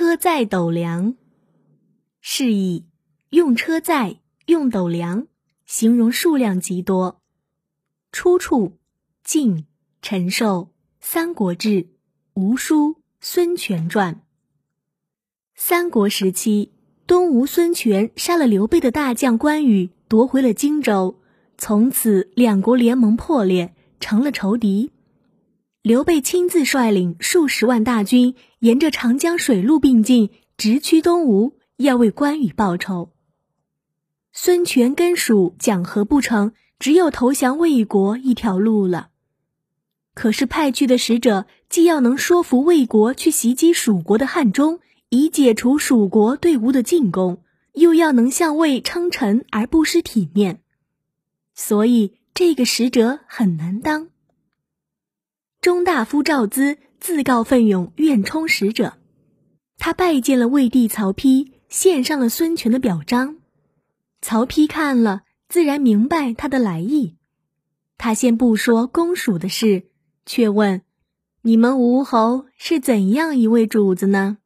[0.00, 1.14] 车载斗量，
[2.22, 2.86] 示意
[3.28, 5.26] 用车载、用斗量，
[5.66, 7.20] 形容数量极多。
[8.10, 8.78] 出处：
[9.22, 9.66] 晋
[10.00, 10.70] 陈寿
[11.02, 11.68] 《三国志·
[12.32, 14.14] 吴书·孙权传》。
[15.54, 16.72] 三国时期，
[17.06, 21.20] 东吴孙权杀了刘备的大将关羽，夺回了荆州，
[21.58, 24.92] 从此两国联盟破裂，成了仇敌。
[25.82, 33.12] 刘备亲自率领数十万大军，沿着长江水陆并进，直趋东吴，要为关羽报仇。
[34.30, 39.08] 孙权跟蜀讲和不成，只有投降魏国一条路了。
[40.12, 50.60] 可是派去的使者，既要能说服魏国去袭击蜀国的汉中，以解除蜀国对吴的进攻，又要能向魏称臣而不失体面，
[51.54, 54.08] 所以这个使者很难当。
[55.60, 58.96] 中大夫赵咨自告奋勇，愿充使者。
[59.76, 63.36] 他拜见了魏帝曹丕，献上了孙权的表彰。
[64.22, 67.16] 曹丕看了，自然明白他的来意。
[67.98, 69.90] 他先不说公署的事，
[70.24, 70.80] 却问
[71.42, 74.38] ：“你们吴侯是怎样一位主子呢？”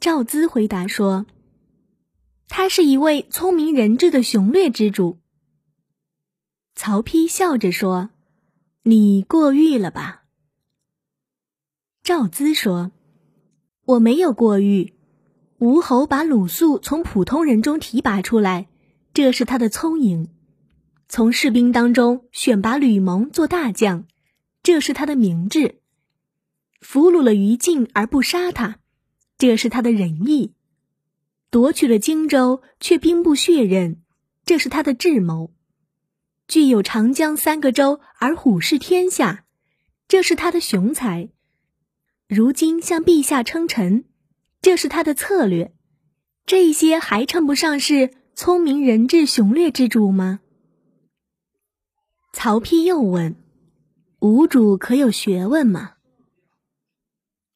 [0.00, 1.26] 赵咨回答说
[2.48, 5.18] ：“他是一位聪明人智的雄略之主。”
[6.74, 8.08] 曹丕笑着说。
[8.84, 10.24] 你过誉了吧？
[12.02, 12.90] 赵咨说
[13.86, 14.94] ：“我没有过誉。
[15.58, 18.66] 吴侯把鲁肃从普通人中提拔出来，
[19.14, 20.26] 这是他的聪颖；
[21.08, 24.04] 从士兵当中选拔吕蒙做大将，
[24.64, 25.76] 这是他的明智；
[26.80, 28.80] 俘虏了于禁而不杀他，
[29.38, 30.54] 这是他的仁义；
[31.50, 34.02] 夺取了荆州却兵不血刃，
[34.44, 35.52] 这是他的智谋。”
[36.48, 39.44] 具有长江三个州而虎视天下，
[40.06, 41.30] 这是他的雄才；
[42.28, 44.04] 如今向陛下称臣，
[44.60, 45.72] 这是他的策略。
[46.44, 50.40] 这些还称不上是聪明人智雄略之主吗？
[52.32, 53.36] 曹丕又问
[54.20, 55.92] ：“吴主可有学问吗？”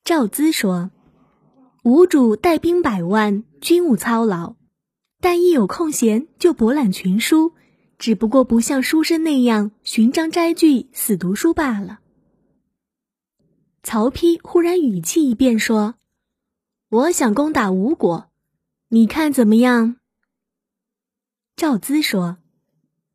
[0.04, 0.90] 赵咨说
[1.82, 4.54] ：“吴主带兵百万，军务操劳，
[5.20, 7.52] 但一有空闲就博览群书。”
[7.98, 12.00] 只不过不像书生那样寻章摘句、死读书罢了。
[13.82, 15.94] 曹丕忽然语气一变，说
[16.90, 18.30] ：“我想攻打吴国，
[18.88, 19.96] 你看怎么样？”
[21.56, 22.36] 赵咨说：“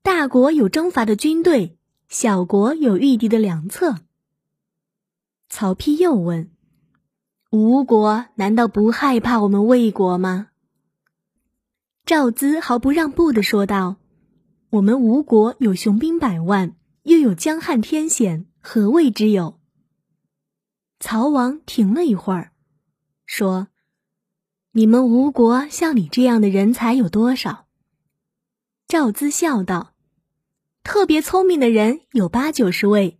[0.01, 1.77] 大国有征伐的军队，
[2.09, 3.97] 小国有御敌的良策。”
[5.47, 6.49] 曹丕又问
[7.51, 10.47] ：“吴国难道不害怕我们魏国吗？”
[12.03, 13.97] 赵咨毫不让步的说道。
[14.71, 19.59] 我们吴国有雄兵百万，又有江汉天险，何谓之有？
[20.97, 22.53] 曹王停了一会儿，
[23.25, 23.67] 说
[24.71, 27.65] ：“你们吴国像你这样的人才有多少？”
[28.87, 29.91] 赵咨笑道
[30.83, 33.19] ：“特别聪明的人有八九十位，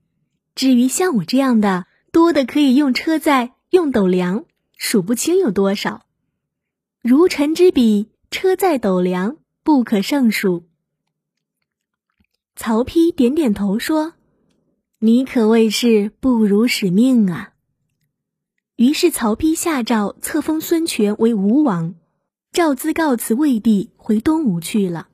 [0.56, 4.46] 至于像我这样的，多的可以用车载、用斗量，
[4.78, 6.06] 数不清有多少。
[7.02, 10.64] 如臣之笔，车载斗量，不可胜数。”
[12.56, 14.14] 曹丕点点头说
[15.00, 17.54] ：“你可谓是不辱使命啊。”
[18.76, 21.96] 于是曹丕下诏册封孙权为吴王，
[22.52, 25.08] 赵咨告辞魏帝，回东吴去了。